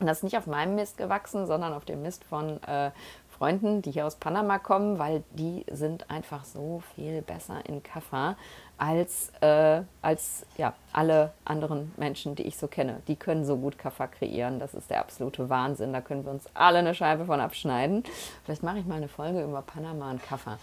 [0.00, 2.90] Und das ist nicht auf meinem Mist gewachsen, sondern auf dem Mist von äh,
[3.28, 8.36] Freunden, die hier aus Panama kommen, weil die sind einfach so viel besser in Kaffa
[8.78, 13.02] als, äh, als ja, alle anderen Menschen, die ich so kenne.
[13.08, 14.60] Die können so gut Kaffa kreieren.
[14.60, 15.92] Das ist der absolute Wahnsinn.
[15.92, 18.04] Da können wir uns alle eine Scheibe von abschneiden.
[18.44, 20.58] Vielleicht mache ich mal eine Folge über Panama und Kaffa.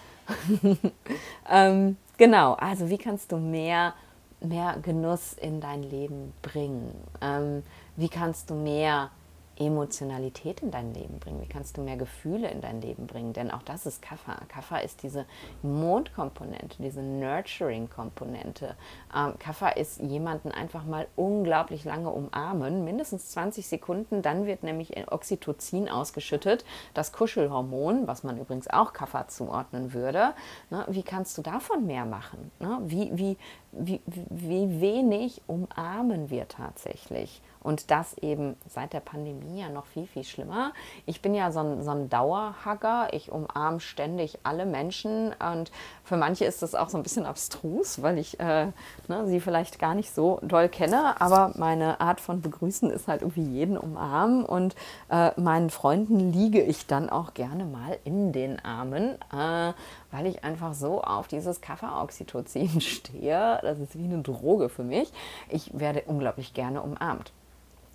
[1.50, 3.94] ähm, genau, also wie kannst du mehr,
[4.40, 6.96] mehr Genuss in dein Leben bringen?
[7.22, 7.64] Ähm,
[7.98, 9.12] wie kannst du mehr
[9.58, 11.42] Emotionalität in dein Leben bringen?
[11.42, 13.34] Wie kannst du mehr Gefühle in dein Leben bringen?
[13.34, 14.38] Denn auch das ist Kaffa.
[14.48, 15.26] Kaffa ist diese
[15.64, 18.76] Mondkomponente, diese Nurturing-Komponente.
[19.16, 24.22] Ähm, Kaffa ist jemanden einfach mal unglaublich lange umarmen, mindestens 20 Sekunden.
[24.22, 30.34] Dann wird nämlich Oxytocin ausgeschüttet, das Kuschelhormon, was man übrigens auch Kaffa zuordnen würde.
[30.70, 30.86] Ne?
[30.90, 32.52] Wie kannst du davon mehr machen?
[32.60, 32.80] Ne?
[32.84, 33.38] Wie, wie,
[33.72, 37.42] wie, wie wenig umarmen wir tatsächlich?
[37.62, 40.74] Und das eben seit der Pandemie ja noch viel, viel schlimmer.
[41.06, 43.10] Ich bin ja so ein, so ein Dauerhagger.
[43.14, 45.34] Ich umarme ständig alle Menschen.
[45.34, 45.72] Und
[46.04, 48.68] für manche ist das auch so ein bisschen abstrus, weil ich äh,
[49.08, 51.20] ne, sie vielleicht gar nicht so doll kenne.
[51.22, 54.46] Aber meine Art von Begrüßen ist halt irgendwie jeden umarmen.
[54.46, 54.76] Und
[55.10, 59.18] äh, meinen Freunden liege ich dann auch gerne mal in den Armen.
[59.32, 59.74] Äh,
[60.12, 63.60] weil ich einfach so auf dieses Kaffeeoxytocin stehe.
[63.62, 65.12] Das ist wie eine Droge für mich.
[65.50, 67.34] Ich werde unglaublich gerne umarmt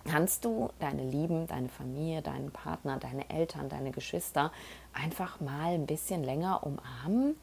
[0.05, 4.51] kannst du deine Lieben, deine Familie, deinen Partner, deine Eltern, deine Geschwister
[4.93, 7.35] einfach mal ein bisschen länger umarmen,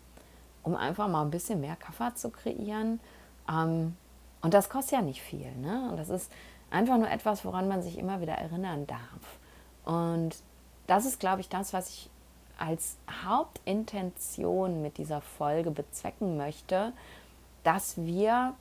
[0.62, 3.00] um einfach mal ein bisschen mehr Kaffee zu kreieren.
[3.48, 3.96] Ähm,
[4.40, 5.50] und das kostet ja nicht viel.
[5.56, 5.88] Ne?
[5.90, 6.32] Und das ist
[6.70, 9.38] einfach nur etwas, woran man sich immer wieder erinnern darf.
[9.84, 10.36] Und
[10.86, 12.10] das ist, glaube ich, das, was ich
[12.58, 16.92] als Hauptintention mit dieser Folge bezwecken möchte,
[17.62, 18.54] dass wir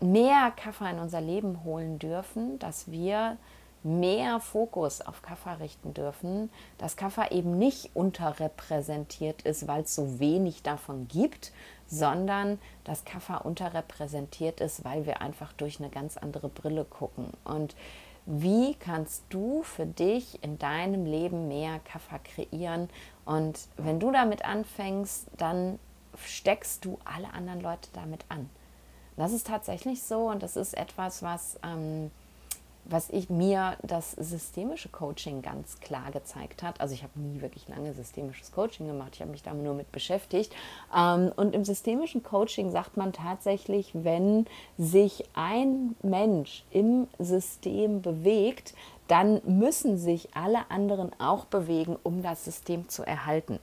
[0.00, 3.36] mehr Kaffee in unser Leben holen dürfen, dass wir
[3.82, 10.20] mehr Fokus auf Kaffee richten dürfen, dass Kaffee eben nicht unterrepräsentiert ist, weil es so
[10.20, 11.52] wenig davon gibt,
[11.86, 17.28] sondern dass Kaffee unterrepräsentiert ist, weil wir einfach durch eine ganz andere Brille gucken.
[17.44, 17.74] Und
[18.26, 22.90] wie kannst du für dich in deinem Leben mehr Kaffee kreieren?
[23.24, 25.78] Und wenn du damit anfängst, dann
[26.16, 28.50] steckst du alle anderen Leute damit an.
[29.20, 32.10] Das ist tatsächlich so und das ist etwas, was, ähm,
[32.86, 36.80] was ich mir das systemische Coaching ganz klar gezeigt hat.
[36.80, 39.92] Also ich habe nie wirklich lange systemisches Coaching gemacht, ich habe mich da nur mit
[39.92, 40.54] beschäftigt.
[40.96, 44.46] Ähm, und im systemischen Coaching sagt man tatsächlich, wenn
[44.78, 48.72] sich ein Mensch im System bewegt,
[49.06, 53.58] dann müssen sich alle anderen auch bewegen, um das System zu erhalten.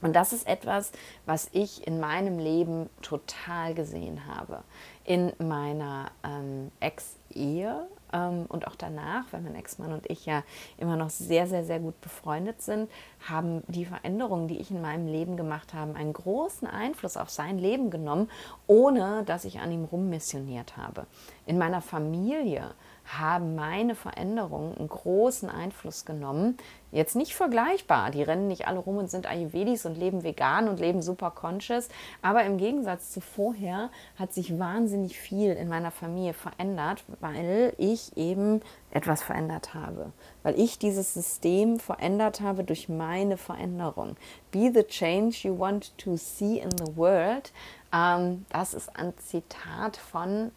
[0.00, 0.92] Und das ist etwas,
[1.26, 4.62] was ich in meinem Leben total gesehen habe.
[5.04, 10.44] In meiner ähm, Ex-Ehe ähm, und auch danach, weil mein Ex-Mann und ich ja
[10.76, 12.90] immer noch sehr, sehr, sehr gut befreundet sind,
[13.28, 17.58] haben die Veränderungen, die ich in meinem Leben gemacht habe, einen großen Einfluss auf sein
[17.58, 18.30] Leben genommen,
[18.66, 21.06] ohne dass ich an ihm rummissioniert habe.
[21.46, 22.74] In meiner Familie
[23.08, 26.58] haben meine Veränderungen einen großen Einfluss genommen.
[26.92, 30.78] Jetzt nicht vergleichbar, die rennen nicht alle rum und sind Ayurvedis und leben vegan und
[30.78, 31.88] leben super conscious,
[32.22, 38.16] aber im Gegensatz zu vorher hat sich wahnsinnig viel in meiner Familie verändert, weil ich
[38.16, 38.60] eben
[38.90, 40.12] etwas verändert habe,
[40.42, 44.16] weil ich dieses System verändert habe durch meine Veränderung.
[44.50, 47.52] Be the change you want to see in the world.
[47.92, 50.52] Ähm, das ist ein Zitat von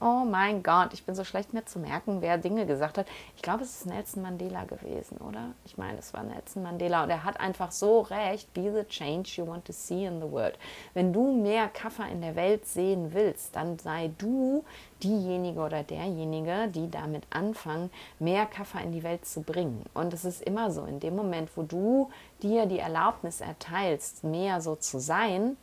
[0.00, 3.06] Oh mein Gott, ich bin so schlecht mir zu merken, wer Dinge gesagt hat.
[3.36, 5.52] Ich glaube, es ist Nelson Mandela gewesen, oder?
[5.64, 8.52] Ich meine, es war Nelson Mandela und er hat einfach so recht.
[8.52, 10.58] Be the change you want to see in the world.
[10.94, 14.64] Wenn du mehr Kaffer in der Welt sehen willst, dann sei du
[15.02, 19.84] diejenige oder derjenige, die damit anfangen, mehr Kaffer in die Welt zu bringen.
[19.94, 22.10] Und es ist immer so, in dem Moment, wo du
[22.42, 25.56] dir die Erlaubnis erteilst, mehr so zu sein,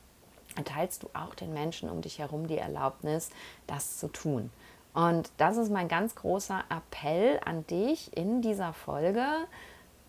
[0.56, 3.30] erteilst du auch den Menschen um dich herum die Erlaubnis,
[3.68, 4.52] das zu tun.
[4.93, 9.26] Und das ist mein ganz großer Appell an dich in dieser Folge.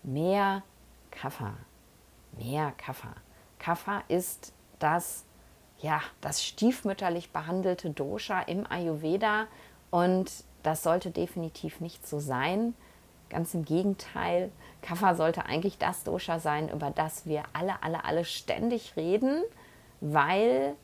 [0.03, 0.63] Mehr
[1.11, 1.53] Kaffer.
[2.37, 3.15] Mehr Kaffer.
[3.59, 5.23] Kaffer ist das,
[5.79, 9.47] ja, das stiefmütterlich behandelte Dosha im Ayurveda
[9.89, 10.29] und
[10.63, 12.73] das sollte definitiv nicht so sein.
[13.29, 18.25] Ganz im Gegenteil, Kaffer sollte eigentlich das Dosha sein, über das wir alle, alle, alle
[18.25, 19.43] ständig reden
[20.03, 20.75] weil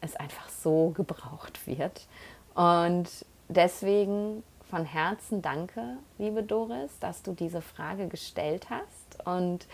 [0.00, 2.06] es einfach so gebraucht wird.
[2.54, 3.08] Und
[3.48, 9.26] deswegen von Herzen danke, liebe Doris, dass du diese Frage gestellt hast.
[9.26, 9.66] Und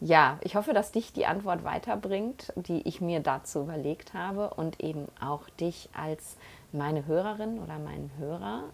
[0.00, 4.80] ja, ich hoffe, dass dich die Antwort weiterbringt, die ich mir dazu überlegt habe und
[4.80, 6.36] eben auch dich als
[6.72, 8.64] meine Hörerin oder meinen Hörer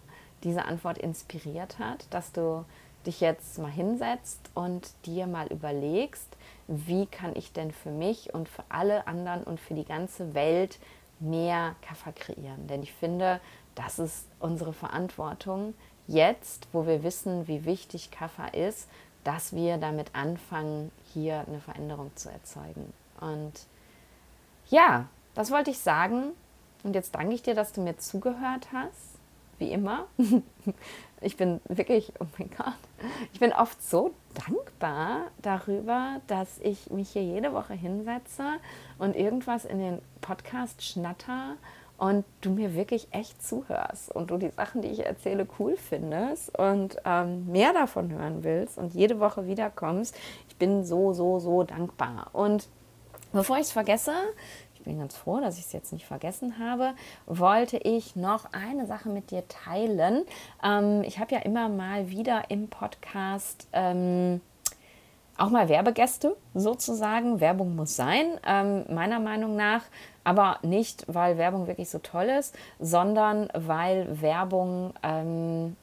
[0.43, 2.65] diese Antwort inspiriert hat, dass du
[3.05, 6.36] dich jetzt mal hinsetzt und dir mal überlegst,
[6.67, 10.79] wie kann ich denn für mich und für alle anderen und für die ganze Welt
[11.19, 12.67] mehr Kaffer kreieren.
[12.67, 13.39] Denn ich finde,
[13.75, 15.73] das ist unsere Verantwortung
[16.07, 18.87] jetzt, wo wir wissen, wie wichtig Kaffer ist,
[19.23, 22.93] dass wir damit anfangen, hier eine Veränderung zu erzeugen.
[23.19, 23.53] Und
[24.69, 26.31] ja, das wollte ich sagen.
[26.83, 29.16] Und jetzt danke ich dir, dass du mir zugehört hast
[29.59, 30.07] wie immer.
[31.19, 32.77] Ich bin wirklich, oh mein Gott,
[33.33, 34.11] ich bin oft so
[34.45, 38.43] dankbar darüber, dass ich mich hier jede Woche hinsetze
[38.99, 41.55] und irgendwas in den Podcast schnatter
[41.97, 46.55] und du mir wirklich echt zuhörst und du die Sachen, die ich erzähle, cool findest
[46.57, 50.15] und ähm, mehr davon hören willst und jede Woche wiederkommst.
[50.49, 52.29] Ich bin so, so, so dankbar.
[52.33, 52.67] Und
[53.33, 54.13] bevor ich es vergesse,
[54.87, 56.93] bin ganz froh, dass ich es jetzt nicht vergessen habe,
[57.25, 60.23] wollte ich noch eine Sache mit dir teilen.
[60.63, 64.41] Ähm, ich habe ja immer mal wieder im Podcast ähm,
[65.37, 67.39] auch mal Werbegäste sozusagen.
[67.39, 69.83] Werbung muss sein, ähm, meiner Meinung nach.
[70.23, 75.77] Aber nicht, weil Werbung wirklich so toll ist, sondern weil Werbung ähm,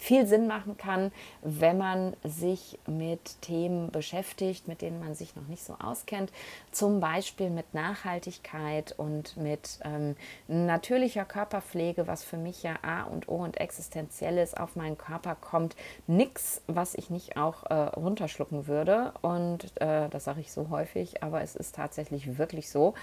[0.00, 5.46] viel Sinn machen kann, wenn man sich mit Themen beschäftigt, mit denen man sich noch
[5.46, 6.32] nicht so auskennt.
[6.72, 10.16] Zum Beispiel mit Nachhaltigkeit und mit ähm,
[10.48, 15.34] natürlicher Körperpflege, was für mich ja A und O und existenziell ist, auf meinen Körper
[15.34, 15.76] kommt.
[16.06, 19.12] Nichts, was ich nicht auch äh, runterschlucken würde.
[19.20, 22.94] Und äh, das sage ich so häufig, aber es ist tatsächlich wirklich so.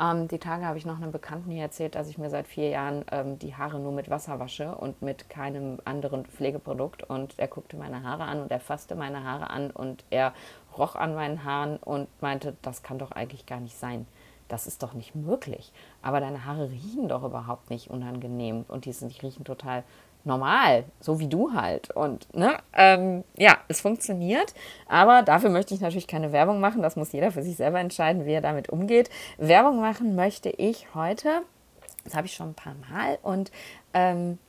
[0.00, 2.70] Ähm, die Tage habe ich noch einem Bekannten hier erzählt, dass ich mir seit vier
[2.70, 7.34] Jahren ähm, die Haare nur mit Wasser wasche und mit keinem anderen Pflege Pflegeprodukt und
[7.38, 10.32] er guckte meine Haare an und er fasste meine Haare an und er
[10.78, 14.06] roch an meinen Haaren und meinte, das kann doch eigentlich gar nicht sein.
[14.46, 15.72] Das ist doch nicht möglich.
[16.02, 19.82] Aber deine Haare riechen doch überhaupt nicht unangenehm und die, sind, die riechen total
[20.22, 21.90] normal, so wie du halt.
[21.90, 24.54] Und ne, ähm, ja, es funktioniert,
[24.88, 26.80] aber dafür möchte ich natürlich keine Werbung machen.
[26.80, 29.10] Das muss jeder für sich selber entscheiden, wie er damit umgeht.
[29.36, 31.42] Werbung machen möchte ich heute.
[32.04, 33.50] Das habe ich schon ein paar Mal und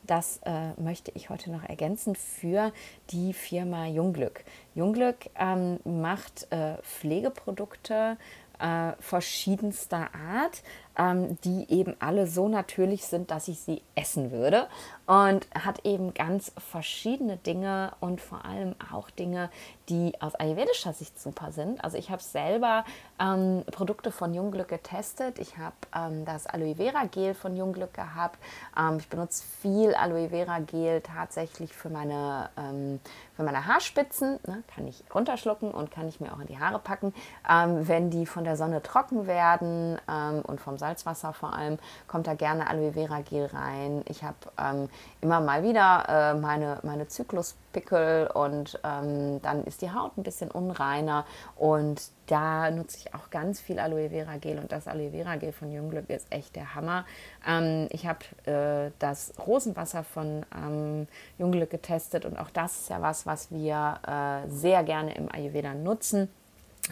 [0.03, 2.73] das äh, möchte ich heute noch ergänzen für
[3.11, 4.43] die Firma Jungglück.
[4.75, 8.17] Jungglück ähm, macht äh, Pflegeprodukte
[8.59, 10.61] äh, verschiedenster Art,
[10.97, 14.67] ähm, die eben alle so natürlich sind, dass ich sie essen würde.
[15.05, 19.49] Und hat eben ganz verschiedene Dinge und vor allem auch Dinge,
[19.87, 21.81] die aus ayurvedischer Sicht super sind.
[21.81, 22.83] Also ich habe selber
[23.19, 25.39] ähm, Produkte von Jungglück getestet.
[25.39, 28.37] Ich habe ähm, das Aloe Vera Gel von Jungglück gehabt.
[28.77, 32.99] Ähm, ich benutze viel Aloe Vera Gel tatsächlich für meine, ähm,
[33.35, 34.39] für meine Haarspitzen.
[34.45, 34.63] Ne?
[34.75, 37.13] Kann ich runterschlucken und kann ich mir auch in die Haare packen.
[37.49, 39.99] Ähm, wenn die von der Sonne trocken werden
[40.43, 41.77] und vom Salzwasser vor allem,
[42.07, 44.03] kommt da gerne Aloe Vera Gel rein.
[44.07, 44.89] Ich habe ähm,
[45.21, 50.49] immer mal wieder äh, meine, meine Zykluspickel und ähm, dann ist die Haut ein bisschen
[50.49, 51.25] unreiner
[51.55, 55.51] und da nutze ich auch ganz viel Aloe Vera Gel und das Aloe Vera Gel
[55.51, 57.05] von Jungglück ist echt der Hammer.
[57.45, 63.01] Ähm, ich habe äh, das Rosenwasser von ähm, Jungglück getestet und auch das ist ja
[63.01, 66.29] was, was wir äh, sehr gerne im Ayurveda nutzen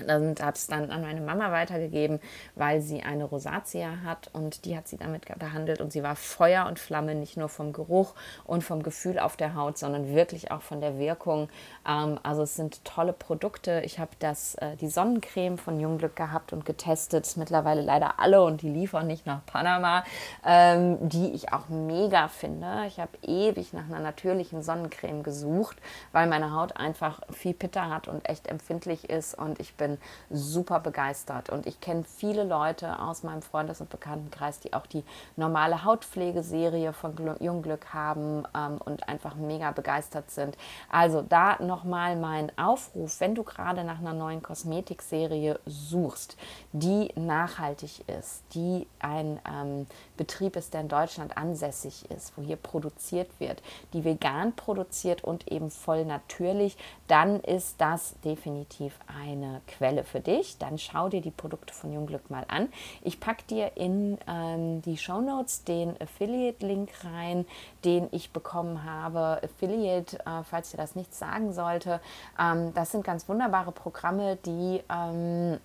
[0.02, 2.20] und habe es dann an meine Mama weitergegeben,
[2.56, 6.66] weil sie eine Rosatia hat und die hat sie damit behandelt und sie war Feuer
[6.68, 8.14] und Flamme, nicht nur vom Geruch
[8.46, 11.50] und vom Gefühl auf der Haut, sondern wirklich auch von der Wirkung.
[11.88, 13.82] Ähm, also es sind tolle Produkte.
[13.86, 18.62] Ich habe das äh, die Sonnencreme von Jungglück gehabt und getestet, mittlerweile leider alle und
[18.62, 20.04] die liefern nicht nach Panama,
[20.46, 22.86] ähm, die ich auch mega finde.
[22.88, 25.78] Ich habe ewig nach einer natürlichen Sonnencreme gesucht,
[26.12, 29.98] weil meine Haut einfach viel Pitter hat und echt empfindlich ist und ich bin bin
[30.30, 31.50] super begeistert.
[31.50, 35.04] Und ich kenne viele Leute aus meinem Freundes- und Bekanntenkreis, die auch die
[35.36, 40.58] normale Hautpflegeserie von Jungglück haben ähm, und einfach mega begeistert sind.
[40.90, 46.38] Also da nochmal mein Aufruf, wenn du gerade nach einer neuen Kosmetikserie suchst,
[46.72, 52.56] die nachhaltig ist, die ein ähm, Betrieb ist, der in Deutschland ansässig ist, wo hier
[52.56, 53.62] produziert wird,
[53.94, 56.78] die vegan produziert und eben voll natürlich,
[57.08, 60.58] dann ist das definitiv eine Quelle für dich.
[60.58, 62.70] Dann schau dir die Produkte von Jungglück mal an.
[63.02, 67.46] Ich packe dir in ähm, die Show Notes den Affiliate-Link rein,
[67.84, 69.42] den ich bekommen habe.
[69.44, 72.00] Affiliate, äh, falls dir das nichts sagen sollte,
[72.40, 75.60] ähm, das sind ganz wunderbare Programme, die ähm,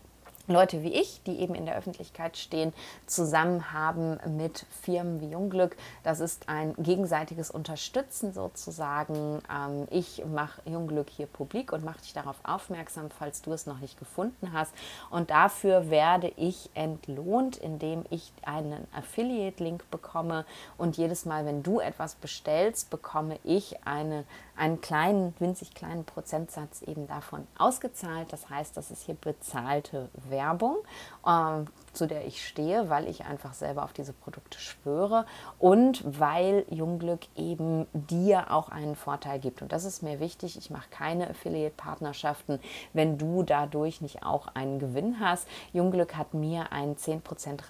[0.46, 2.72] Leute wie ich, die eben in der Öffentlichkeit stehen,
[3.06, 5.76] zusammen haben mit Firmen wie Jungglück.
[6.02, 9.42] Das ist ein gegenseitiges Unterstützen sozusagen.
[9.52, 13.78] Ähm, ich mache Jungglück hier publik und mache dich darauf aufmerksam, falls du es noch
[13.78, 14.74] nicht gefunden hast.
[15.10, 20.44] Und dafür werde ich entlohnt, indem ich einen Affiliate-Link bekomme.
[20.76, 24.24] Und jedes Mal, wenn du etwas bestellst, bekomme ich eine
[24.60, 28.30] einen kleinen, winzig kleinen Prozentsatz eben davon ausgezahlt.
[28.30, 30.39] Das heißt, das ist hier bezahlte Werbung.
[31.26, 35.26] Ähm, zu der ich stehe, weil ich einfach selber auf diese Produkte schwöre
[35.58, 39.62] und weil Jungglück eben dir auch einen Vorteil gibt.
[39.62, 40.56] Und das ist mir wichtig.
[40.56, 42.60] Ich mache keine Affiliate-Partnerschaften,
[42.92, 45.48] wenn du dadurch nicht auch einen Gewinn hast.
[45.72, 47.60] Jungglück hat mir einen 10%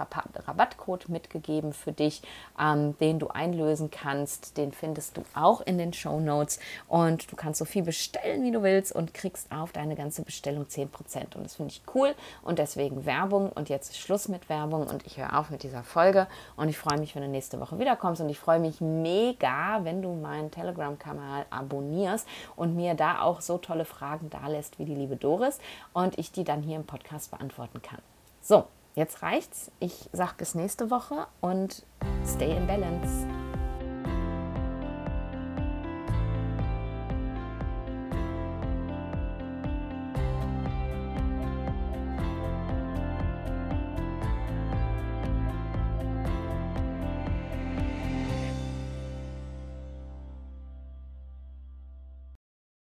[0.46, 2.22] Rabattcode mitgegeben für dich,
[2.60, 4.56] ähm, den du einlösen kannst.
[4.56, 6.58] Den findest du auch in den Show Notes.
[6.88, 10.64] Und du kannst so viel bestellen, wie du willst und kriegst auf deine ganze Bestellung
[10.64, 11.36] 10%.
[11.36, 13.50] Und das finde ich cool und deswegen Werbung.
[13.50, 16.26] Und jetzt ist Schluss mit Werbung und ich höre auf mit dieser Folge.
[16.56, 18.20] Und ich freue mich, wenn du nächste Woche wiederkommst.
[18.20, 23.58] Und ich freue mich mega, wenn du meinen Telegram-Kanal abonnierst und mir da auch so
[23.58, 25.58] tolle Fragen da lässt wie die liebe Doris
[25.92, 28.00] und ich die dann hier im Podcast beantworten kann.
[28.40, 29.70] So, jetzt reicht's.
[29.80, 31.84] Ich sage bis nächste Woche und
[32.24, 33.26] stay in balance.